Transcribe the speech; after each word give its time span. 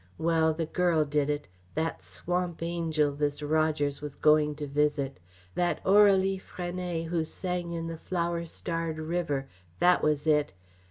Well, 0.17 0.51
the 0.55 0.65
girl 0.65 1.05
did 1.05 1.29
it 1.29 1.47
that 1.75 2.01
swamp 2.01 2.63
angel 2.63 3.11
this 3.11 3.43
Rogers 3.43 4.01
was 4.01 4.15
going 4.15 4.55
to 4.55 4.65
visit. 4.65 5.19
That 5.53 5.79
Aurelie 5.85 6.39
Frenet 6.41 7.05
who 7.05 7.23
sang 7.23 7.69
in 7.69 7.85
the 7.85 7.99
flower 7.99 8.47
starred 8.47 8.97
river 8.97 9.47
that 9.77 10.01
was 10.01 10.25
it! 10.25 10.53